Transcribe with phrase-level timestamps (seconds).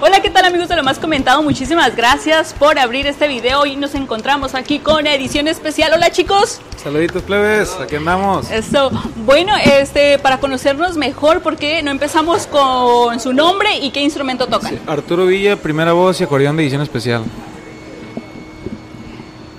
[0.00, 1.42] Hola, ¿qué tal amigos de lo más comentado?
[1.42, 5.92] Muchísimas gracias por abrir este video y nos encontramos aquí con edición especial.
[5.92, 6.60] Hola chicos.
[6.76, 8.48] Saluditos plebes, aquí andamos.
[8.48, 8.92] Eso,
[9.26, 14.46] bueno, este, para conocernos mejor, ¿por qué no empezamos con su nombre y qué instrumento
[14.46, 14.78] tocan?
[14.86, 17.24] Arturo Villa, primera voz y acordeón de edición especial.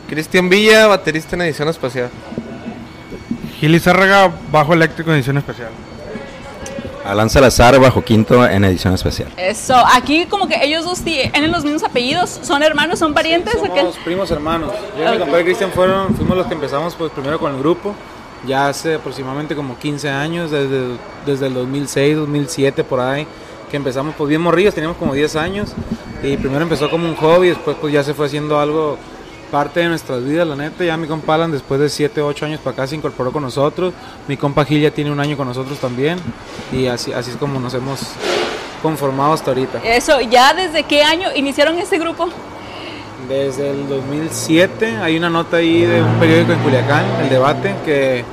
[0.08, 2.10] Cristian Villa, baterista en edición especial.
[3.60, 5.70] Gili Zárraga, bajo eléctrico en edición especial.
[7.10, 9.30] Alan Salazar, bajo quinto en edición especial.
[9.36, 13.74] Eso, aquí como que ellos dos tienen los mismos apellidos, ¿son hermanos, son parientes o
[13.74, 13.80] qué?
[13.80, 14.72] Somos primos hermanos.
[14.98, 17.96] Yo y mi compadre Cristian fueron, fuimos los que empezamos pues primero con el grupo,
[18.46, 23.26] ya hace aproximadamente como 15 años, desde, desde el 2006, 2007 por ahí,
[23.72, 25.74] que empezamos pues bien morrillos, teníamos como 10 años,
[26.22, 28.98] y primero empezó como un hobby, después pues ya se fue haciendo algo
[29.52, 30.84] parte de nuestras vidas, la neta.
[30.84, 33.94] Ya mi compa Alan, después de 7, 8 años para acá, se incorporó con nosotros.
[34.28, 36.20] Mi compa Gil ya tiene un año con nosotros también.
[36.72, 38.00] Y así, así es como nos hemos
[38.82, 39.82] conformado hasta ahorita.
[39.84, 42.30] Eso, ¿ya desde qué año iniciaron este grupo?
[43.28, 48.24] Desde el 2007, hay una nota ahí de un periódico en Culiacán, El Debate, que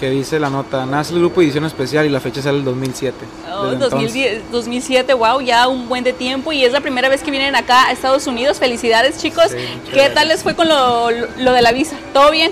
[0.00, 3.14] que dice la nota, nace el grupo edición especial y la fecha sale el 2007.
[3.52, 7.30] Oh, 2010, 2007, wow, ya un buen de tiempo y es la primera vez que
[7.30, 8.58] vienen acá a Estados Unidos.
[8.58, 9.54] Felicidades chicos.
[9.92, 11.96] ¿Qué tal les fue con lo, lo, de la visa?
[12.14, 12.50] ¿Todo bien?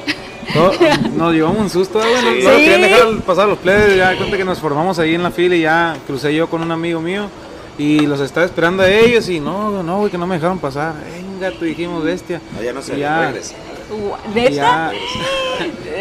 [1.16, 2.46] nos llevamos un susto, bueno, sí.
[2.46, 5.62] querían dejar pasar los plebes, ya cuenta que nos formamos ahí en la fila y
[5.62, 7.30] ya crucé yo con un amigo mío
[7.78, 10.94] y los estaba esperando a ellos y no, no, güey, que no me dejaron pasar.
[11.38, 12.40] Venga, tú dijimos bestia.
[12.62, 13.32] ya no se ya,
[14.34, 14.92] ¿De ya,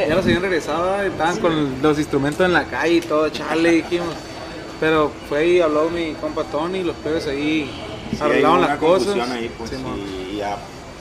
[0.07, 4.13] ya los habían regresado, estaban con los instrumentos en la calle y todo, chale, dijimos.
[4.79, 7.71] Pero fue ahí, habló mi compa Tony, los plebes ahí
[8.11, 9.29] Sí, arreglaron las cosas.
[9.29, 9.77] Ahí, pues, Sí,
[10.33, 10.57] y ya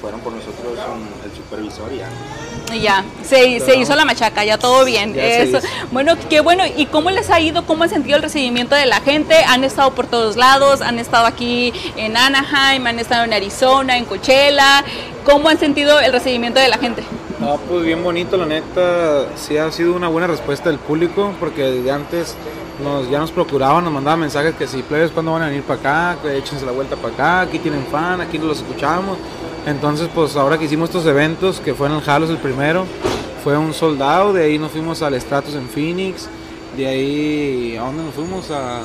[0.06, 2.08] fueron por nosotros un- el supervisor y ya.
[2.80, 5.14] Ya, se, se hizo la machaca, ya todo bien.
[5.14, 5.58] Ya Eso.
[5.90, 6.62] Bueno, qué bueno.
[6.76, 7.66] ¿Y cómo les ha ido?
[7.66, 9.34] ¿Cómo han sentido el recibimiento de la gente?
[9.48, 14.04] Han estado por todos lados, han estado aquí en Anaheim, han estado en Arizona, en
[14.04, 14.84] Coachella.
[15.24, 17.02] ¿Cómo han sentido el recibimiento de la gente?
[17.40, 21.62] No, pues bien bonito, la neta, sí ha sido una buena respuesta del público, porque
[21.62, 22.34] desde antes
[22.82, 25.80] nos, ya nos procuraban, nos mandaban mensajes que si plebes, ¿cuándo van a venir para
[26.14, 26.22] acá?
[26.22, 29.18] Que échense la vuelta para acá, aquí tienen fan, aquí los escuchamos.
[29.66, 32.86] Entonces, pues ahora que hicimos estos eventos, que fue en el Jalos el primero,
[33.42, 36.28] fue un soldado, de ahí nos fuimos al Stratus en Phoenix,
[36.76, 38.50] de ahí, ¿a dónde nos fuimos?
[38.50, 38.82] A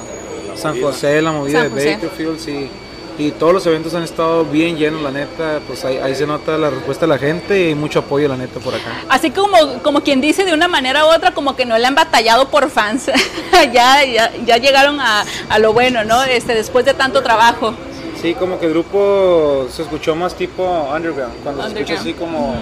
[0.55, 1.69] San José, la movida de.
[1.69, 2.69] Bakerfield, sí.
[3.17, 6.57] Y todos los eventos han estado bien llenos, la neta, pues ahí, ahí se nota
[6.57, 9.01] la respuesta de la gente y mucho apoyo, la neta, por acá.
[9.09, 11.93] Así como, como quien dice de una manera u otra, como que no le han
[11.93, 13.11] batallado por fans.
[13.73, 16.23] ya, ya, ya llegaron a, a lo bueno, ¿no?
[16.23, 17.75] Este, después de tanto trabajo.
[18.21, 20.63] Sí, como que el grupo se escuchó más tipo
[20.95, 22.55] underground, cuando se escucha así como,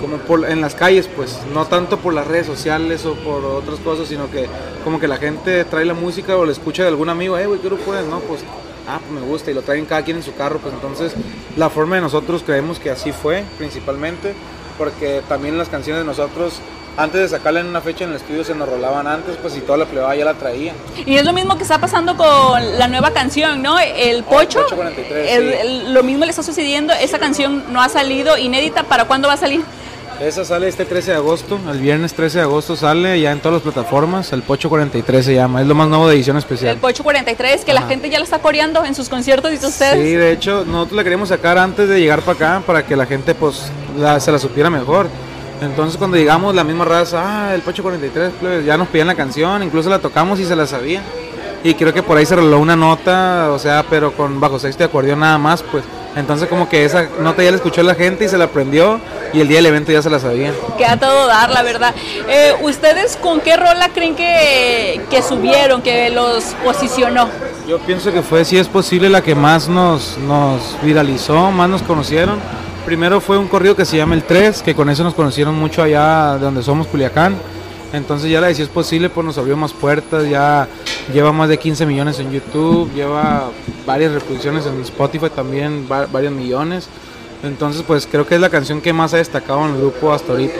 [0.00, 3.80] como por- en las calles, pues, no tanto por las redes sociales o por otras
[3.80, 4.46] cosas, sino que
[4.84, 7.58] como que la gente trae la música o la escucha de algún amigo, eh, güey,
[7.60, 8.04] ¿qué grupo es?
[8.06, 8.40] No, pues,
[8.86, 11.12] ah, pues me gusta, y lo traen cada quien en su carro, pues entonces
[11.56, 14.34] la forma de nosotros creemos que así fue, principalmente,
[14.78, 16.60] porque también las canciones de nosotros,
[16.96, 19.60] antes de sacarla en una fecha en el estudio, se nos rolaban antes, pues, y
[19.60, 20.72] toda la plebada ya la traía.
[21.06, 23.78] Y es lo mismo que está pasando con la nueva canción, ¿no?
[23.78, 24.62] El Pocho.
[24.62, 25.56] Pocho 43, el- sí.
[25.60, 26.92] el- lo mismo le está sucediendo.
[26.94, 28.84] Esa canción no ha salido inédita.
[28.84, 29.62] ¿Para cuándo va a salir?
[30.20, 33.54] Esa sale este 13 de agosto, el viernes 13 de agosto sale ya en todas
[33.54, 36.76] las plataformas, el Pocho 43 se llama, es lo más nuevo de edición El especial.
[36.76, 37.88] Pocho 43, que la Ajá.
[37.88, 39.94] gente ya lo está coreando en sus conciertos y ustedes.
[39.94, 43.06] Sí, de hecho, nosotros la queríamos sacar antes de llegar para acá para que la
[43.06, 43.62] gente pues
[43.98, 45.08] la- se la supiera mejor.
[45.60, 49.14] Entonces cuando llegamos la misma raza, ah, el Pocho 43, pues, ya nos pedían la
[49.14, 51.02] canción, incluso la tocamos y se la sabían.
[51.62, 54.82] Y creo que por ahí se roló una nota, o sea, pero con bajo sexto
[54.82, 55.84] y acordeón nada más, pues.
[56.16, 59.00] Entonces como que esa nota ya la escuchó la gente y se la aprendió
[59.32, 60.54] y el día del evento ya se la sabían.
[60.78, 61.94] Que a todo dar, la verdad.
[62.28, 67.28] Eh, ¿Ustedes con qué rola creen que, que subieron, que los posicionó?
[67.66, 71.82] Yo pienso que fue, si es posible, la que más nos, nos viralizó, más nos
[71.82, 72.38] conocieron.
[72.86, 75.82] Primero fue un corrido que se llama El 3, que con eso nos conocieron mucho
[75.82, 77.34] allá de donde somos, Culiacán.
[77.94, 80.68] Entonces ya la de si es posible, pues nos abrió más puertas, ya
[81.12, 83.50] lleva más de 15 millones en YouTube, lleva
[83.86, 86.88] varias reproducciones en Spotify también, va- varios millones.
[87.42, 90.32] Entonces pues creo que es la canción que más ha destacado en el grupo hasta
[90.32, 90.54] ahorita.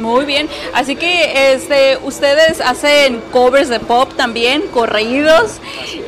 [0.00, 5.54] Muy bien, así que este, ustedes hacen covers de pop también, corridos,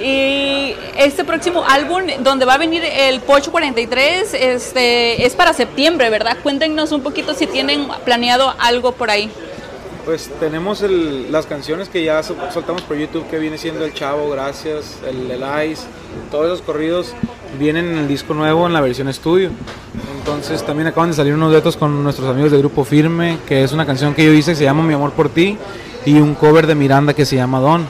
[0.03, 6.11] y este próximo álbum donde va a venir el Pocho 43 este, es para septiembre,
[6.11, 6.37] ¿verdad?
[6.43, 9.31] Cuéntenos un poquito si tienen planeado algo por ahí.
[10.05, 14.31] Pues tenemos las canciones que ya sol- soltamos por YouTube, que viene siendo El Chavo,
[14.31, 15.83] Gracias, El, el Ice,
[16.31, 17.13] todos esos corridos
[17.59, 19.51] vienen en el disco nuevo en la versión estudio.
[20.19, 23.73] Entonces también acaban de salir unos duetos con nuestros amigos del grupo Firme, que es
[23.73, 25.59] una canción que yo hice que se llama Mi Amor por Ti,
[26.07, 27.87] y un cover de Miranda que se llama Don.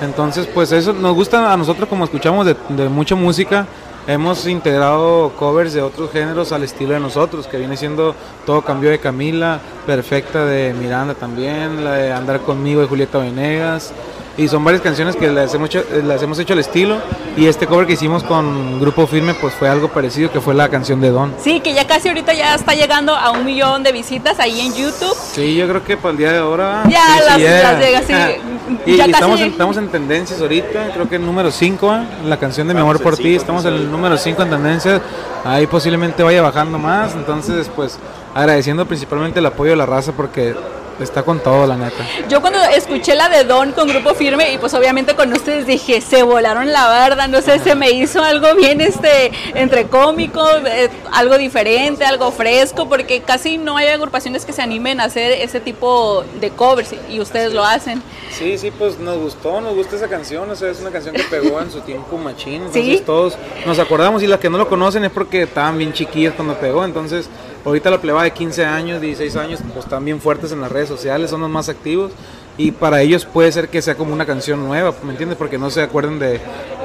[0.00, 3.66] Entonces, pues eso nos gusta a nosotros como escuchamos de, de mucha música.
[4.06, 8.14] Hemos integrado covers de otros géneros al estilo de nosotros, que viene siendo
[8.46, 13.92] Todo Cambió de Camila, Perfecta de Miranda también, la de Andar Conmigo de Julieta Venegas,
[14.38, 16.98] y son varias canciones que las hemos hecho, las hemos hecho al estilo
[17.36, 20.68] y este cover que hicimos con Grupo Firme pues fue algo parecido que fue la
[20.68, 21.34] canción de Don.
[21.42, 24.74] Sí, que ya casi ahorita ya está llegando a un millón de visitas ahí en
[24.74, 25.14] YouTube.
[25.32, 28.40] Sí, yo creo que para el día de ahora ya sí, las, las llega, sí.
[28.86, 31.98] Y, ya y casi estamos, en, estamos en tendencias ahorita, creo que el número 5,
[32.24, 35.02] la canción de Mi Amor por Ti, estamos en el número 5 en tendencias,
[35.44, 37.98] ahí posiblemente vaya bajando más, entonces pues
[38.36, 40.54] agradeciendo principalmente el apoyo de la raza porque
[41.00, 42.04] está con todo la neta.
[42.28, 46.00] Yo cuando escuché la de Don con Grupo Firme y pues obviamente con ustedes dije,
[46.00, 50.88] se volaron la barda, no sé, se me hizo algo bien este entre cómico, eh,
[51.12, 55.60] algo diferente, algo fresco, porque casi no hay agrupaciones que se animen a hacer ese
[55.60, 58.02] tipo de covers y ustedes lo hacen.
[58.30, 61.22] Sí, sí, pues nos gustó, nos gusta esa canción, o sea, es una canción que
[61.24, 63.02] pegó en su tiempo machín, entonces Sí.
[63.04, 63.36] todos
[63.66, 66.84] nos acordamos y las que no lo conocen es porque estaban bien chiquillas cuando pegó,
[66.84, 67.28] entonces
[67.64, 70.88] ahorita la pleba de 15 años, 16 años, pues están bien fuertes en las redes
[70.88, 72.12] sociales, son los más activos
[72.56, 75.38] y para ellos puede ser que sea como una canción nueva, ¿me entiendes?
[75.38, 76.40] Porque no se acuerdan de,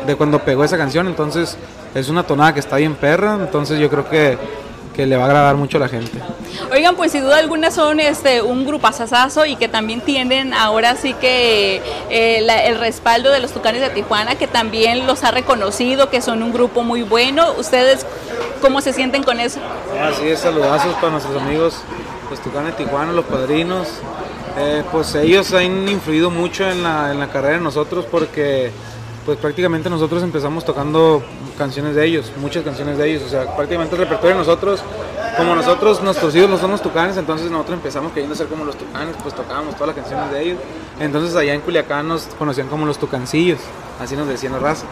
[0.05, 1.57] de cuando pegó esa canción, entonces
[1.95, 4.37] es una tonada que está bien perra, entonces yo creo que,
[4.95, 6.19] que le va a agradar mucho a la gente.
[6.71, 11.13] Oigan, pues sin duda alguna son este un grupazazazo y que también tienen ahora sí
[11.15, 11.81] que
[12.11, 16.21] eh, la- el respaldo de los Tucanes de Tijuana, que también los ha reconocido, que
[16.21, 17.53] son un grupo muy bueno.
[17.57, 18.05] ¿Ustedes
[18.63, 19.59] cómo se sienten con eso?
[20.01, 21.75] Así es, saludazos para nuestros amigos,
[22.29, 23.89] los Tucanes Tijuana, los padrinos.
[24.57, 28.71] Eh, pues ellos han influido mucho en la, en la carrera de nosotros porque
[29.25, 31.21] pues prácticamente nosotros empezamos tocando
[31.57, 34.81] canciones de ellos, muchas canciones de ellos, o sea, prácticamente el repertorio de nosotros,
[35.37, 39.15] como nosotros, nuestros no son los tucanes, entonces nosotros empezamos queriendo ser como los tucanes,
[39.21, 40.57] pues tocábamos todas las canciones de ellos,
[40.99, 43.59] entonces allá en Culiacán nos conocían como los tucancillos,
[43.99, 44.85] así nos decían la raza.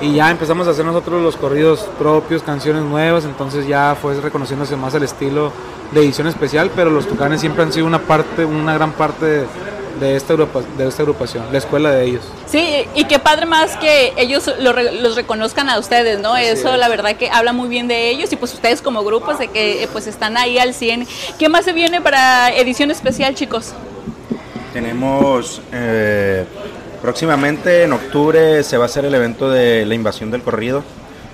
[0.00, 4.74] Y ya empezamos a hacer nosotros los corridos propios, canciones nuevas, entonces ya fue reconociéndose
[4.74, 5.52] más el estilo
[5.92, 9.44] de edición especial, pero los Tucanes siempre han sido una parte, una gran parte
[10.00, 12.22] de, esta, agrupa- de esta agrupación, la escuela de ellos.
[12.46, 16.36] Sí, y qué padre más que ellos lo re- los reconozcan a ustedes, ¿no?
[16.36, 19.48] Eso la verdad que habla muy bien de ellos y pues ustedes como grupos de
[19.48, 21.06] que eh, pues están ahí al 100.
[21.38, 23.72] ¿Qué más se viene para edición especial, chicos?
[24.72, 26.44] Tenemos eh,
[27.02, 30.84] próximamente en octubre se va a hacer el evento de la invasión del corrido.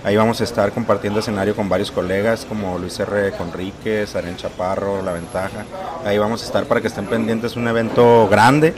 [0.06, 3.32] Ahí vamos a estar compartiendo escenario con varios colegas como Luis R.
[3.32, 5.64] Conríquez, Aren Chaparro, La Ventaja.
[6.04, 7.56] Ahí vamos a estar para que estén pendientes.
[7.56, 8.72] Un evento grande,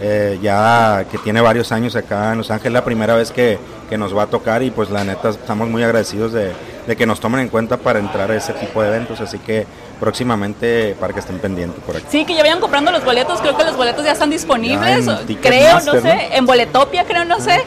[0.00, 3.58] eh, ya que tiene varios años acá en Los Ángeles, la primera vez que,
[3.90, 6.52] que nos va a tocar y pues la neta estamos muy agradecidos de,
[6.86, 9.20] de que nos tomen en cuenta para entrar a ese tipo de eventos.
[9.20, 9.66] Así que
[9.98, 12.06] próximamente para que estén pendientes por aquí.
[12.08, 15.40] Sí, que ya vayan comprando los boletos, creo que los boletos ya están disponibles, Ya
[15.42, 16.08] creo, no sé, ¿no?
[16.08, 17.64] Ah, en Boletopia creo, no sé,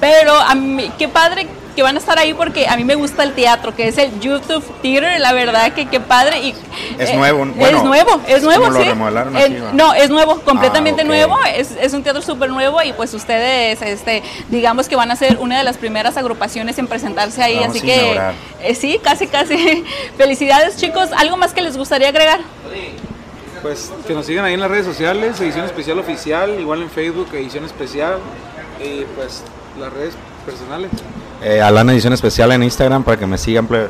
[0.00, 3.22] pero a mí, qué padre que van a estar ahí porque a mí me gusta
[3.22, 6.54] el teatro, que es el YouTube Theater, la verdad que qué padre y
[6.98, 8.88] Es eh, nuevo, es nuevo, es nuevo, lo sí.
[8.88, 11.08] remodelaron Eh, no, es nuevo, completamente Ah, ok.
[11.08, 15.16] nuevo, es, es un teatro súper nuevo y pues ustedes, este, digamos que van a
[15.16, 19.00] ser una de las primeras agrupaciones en presentarse ahí, Vamos así a que eh, sí,
[19.02, 19.84] casi, casi.
[20.16, 22.40] Felicidades chicos, ¿algo más que les gustaría agregar?
[23.62, 27.28] Pues que nos sigan ahí en las redes sociales, edición especial oficial, igual en Facebook,
[27.32, 28.18] edición especial,
[28.78, 29.42] y pues
[29.80, 30.90] las redes personales.
[31.44, 33.66] Eh, Alana Edición Especial en Instagram para que me sigan.
[33.66, 33.88] plebe.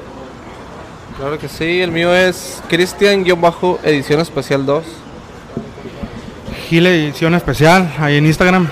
[1.16, 4.84] Claro que sí, el mío es Cristian-Edición Especial 2.
[6.68, 8.68] Gile Edición Especial, ahí en Instagram.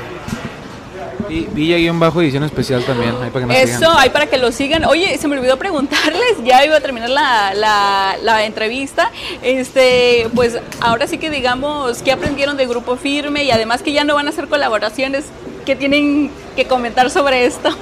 [1.29, 3.97] Y Villa-edición especial también, ahí para que nos Eso, sigan.
[3.97, 4.85] ahí para que lo sigan.
[4.85, 9.11] Oye, se me olvidó preguntarles, ya iba a terminar la, la, la entrevista.
[9.41, 13.45] Este, pues ahora sí que digamos, ¿qué aprendieron de Grupo Firme?
[13.45, 15.25] Y además que ya no van a hacer colaboraciones,
[15.65, 17.71] ¿qué tienen que comentar sobre esto?
[17.71, 17.77] No,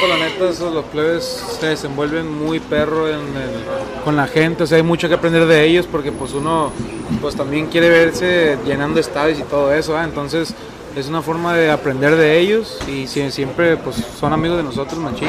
[0.00, 4.62] pues la neta, esos, los plebes se desenvuelven muy perro en el- con la gente,
[4.64, 6.72] o sea, hay mucho que aprender de ellos porque pues uno
[7.20, 10.54] pues también quiere verse llenando estadios y todo eso, entonces
[10.96, 14.98] es una forma de aprender de ellos y sie- siempre pues son amigos de nosotros,
[15.00, 15.28] machín.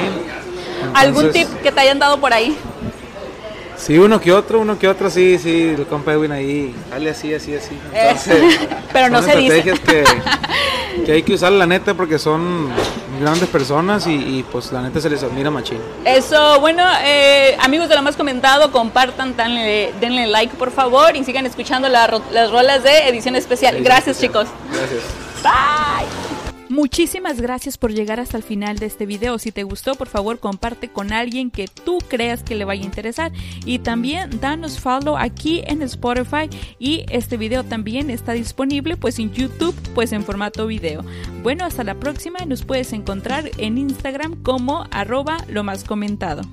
[0.93, 2.55] ¿Algún tip que te hayan dado por ahí?
[3.77, 7.31] Sí, uno que otro, uno que otro, sí, sí, el compa Edwin ahí, dale así,
[7.33, 7.77] así, así.
[7.93, 8.59] Entonces,
[8.93, 9.57] Pero no son se dice.
[9.59, 10.03] estrategias que,
[11.07, 12.67] que hay que usar la neta porque son
[13.21, 15.79] grandes personas y, y, pues la neta se les admira machín.
[16.03, 21.23] Eso, bueno, eh, amigos de lo más comentado, compartan, denle, denle like por favor y
[21.23, 23.75] sigan escuchando la las rolas de edición especial.
[23.75, 24.47] Edición Gracias especial.
[24.47, 24.59] chicos.
[24.69, 25.03] Gracias.
[25.43, 26.26] Bye.
[26.77, 29.39] Muchísimas gracias por llegar hasta el final de este video.
[29.39, 32.85] Si te gustó, por favor, comparte con alguien que tú creas que le vaya a
[32.85, 33.31] interesar.
[33.65, 36.51] Y también danos follow aquí en Spotify.
[36.77, 41.03] Y este video también está disponible pues en YouTube, pues en formato video.
[41.41, 42.45] Bueno, hasta la próxima.
[42.45, 46.43] Nos puedes encontrar en Instagram como arroba lo más comentado.